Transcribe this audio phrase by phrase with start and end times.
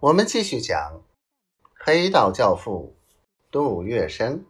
[0.00, 1.02] 我们继续讲
[1.84, 2.94] 黑道教父
[3.50, 4.44] 杜月笙。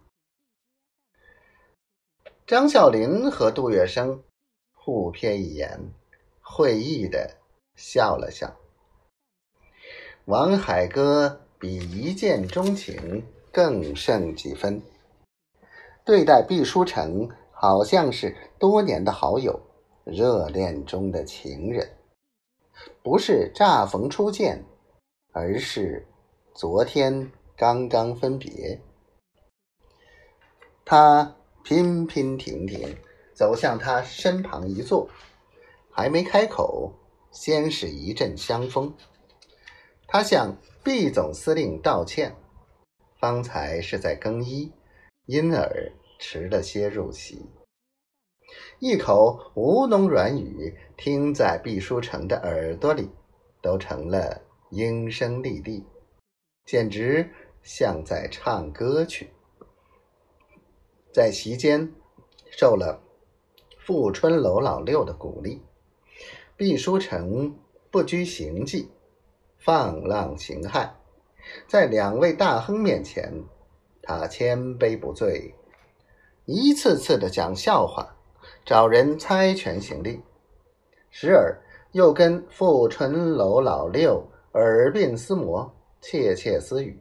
[2.47, 4.21] 张啸林和杜月笙
[4.75, 5.81] 互瞥一眼，
[6.43, 7.39] 会意的
[7.77, 8.55] 笑了笑。
[10.27, 14.83] 王海歌比一见钟情更胜几分，
[16.05, 19.59] 对待毕书成好像是多年的好友，
[20.05, 21.97] 热恋中的情人，
[23.03, 24.63] 不是乍逢初见。
[25.41, 26.05] 而是
[26.53, 28.81] 昨天刚刚分别，
[30.85, 32.99] 他拼拼停停
[33.35, 35.09] 走向他身旁一坐，
[35.93, 36.93] 还没开口，
[37.31, 38.93] 先是一阵香风。
[40.09, 42.35] 他向毕总司令道歉，
[43.21, 44.73] 方才是在更衣，
[45.27, 47.47] 因而迟了些入席。
[48.81, 53.09] 一口吴侬软语听在毕书成的耳朵里，
[53.63, 54.48] 都成了。
[54.71, 55.83] 莺声丽丽，
[56.67, 57.31] 简直
[57.63, 59.31] 像在唱歌去。
[61.11, 61.91] 在席间
[62.51, 63.01] 受了
[63.79, 65.63] 富春楼老六的鼓励，
[66.55, 67.57] 毕书成
[67.91, 68.91] 不拘形迹，
[69.57, 70.91] 放浪形骸。
[71.67, 73.33] 在两位大亨面前，
[74.03, 75.55] 他千杯不醉，
[76.45, 78.15] 一次次的讲笑话，
[78.67, 80.23] 找人猜拳行令，
[81.09, 81.59] 时而
[81.93, 84.29] 又跟富春楼老六。
[84.59, 87.01] 耳鬓厮磨，窃窃私语，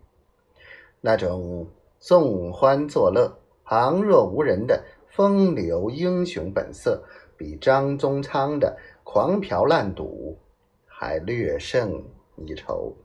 [1.01, 7.03] 那种纵欢作乐、旁若无人的风流英雄本色，
[7.35, 10.37] 比张宗昌的狂嫖滥赌
[10.85, 12.95] 还略胜一筹。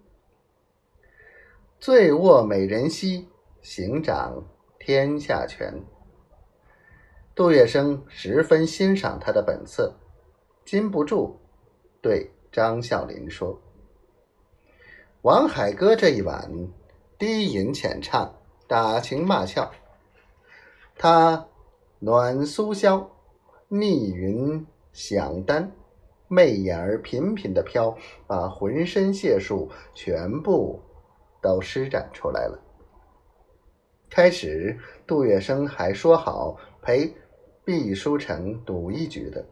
[1.81, 3.27] 醉卧美人膝，
[3.63, 4.45] 行掌
[4.79, 5.83] 天下权。
[7.35, 9.95] 杜月笙十分欣赏他的本色，
[10.63, 11.41] 禁不住
[12.03, 13.59] 对张啸林说。
[15.23, 16.51] 王海歌这一晚
[17.17, 18.35] 低吟浅唱，
[18.67, 19.71] 打情骂俏。
[20.97, 21.47] 他
[22.01, 23.07] 暖苏箫，
[23.69, 25.71] 逆云响丹，
[26.27, 27.97] 媚眼儿频频的飘，
[28.27, 30.83] 把浑身解数全部
[31.41, 32.61] 都施展出来了。
[34.11, 37.15] 开始，杜月笙还说好陪
[37.65, 39.47] 毕书成赌一局的，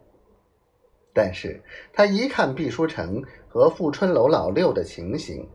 [1.15, 5.49] 但是他一看毕书成和富春楼老六的情形。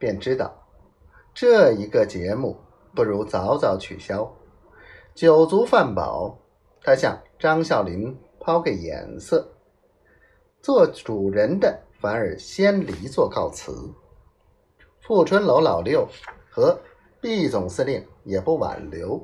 [0.00, 0.66] 便知道，
[1.34, 2.56] 这一个节目
[2.94, 4.34] 不如早早取消。
[5.14, 6.38] 酒足饭饱，
[6.82, 9.46] 他向张啸林抛个眼色，
[10.62, 13.92] 做主人的反而先离座告辞。
[15.00, 16.08] 富春楼老六
[16.50, 16.80] 和
[17.20, 19.22] 毕总司令也不挽留，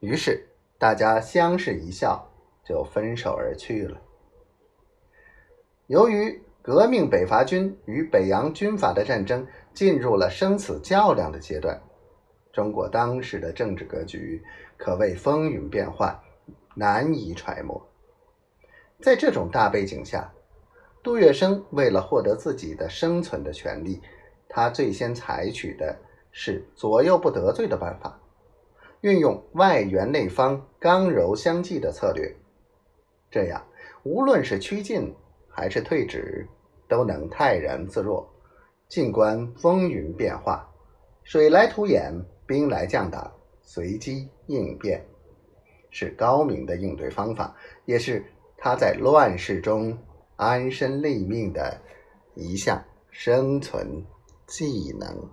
[0.00, 0.48] 于是
[0.78, 2.28] 大家相视一笑，
[2.64, 4.02] 就分手而去了。
[5.86, 9.46] 由于革命北伐军与北洋军阀的战争。
[9.72, 11.78] 进入了生死较量的阶段，
[12.50, 14.42] 中国当时的政治格局
[14.78, 16.18] 可谓风云变幻，
[16.74, 17.86] 难以揣摩。
[19.02, 20.32] 在这种大背景下，
[21.02, 24.00] 杜月笙为了获得自己的生存的权利，
[24.48, 25.94] 他最先采取的
[26.32, 28.18] 是左右不得罪的办法，
[29.02, 32.34] 运用外圆内方、刚柔相济的策略，
[33.30, 33.62] 这样
[34.04, 35.14] 无论是趋进
[35.50, 36.48] 还是退止，
[36.88, 38.28] 都能泰然自若。
[38.88, 40.68] 静观风云变化，
[41.24, 42.12] 水来土掩，
[42.46, 45.04] 兵来将挡，随机应变，
[45.90, 48.24] 是高明的应对方法，也是
[48.56, 49.98] 他在乱世中
[50.36, 51.80] 安身立命的
[52.34, 52.80] 一项
[53.10, 54.04] 生存
[54.46, 55.28] 技能。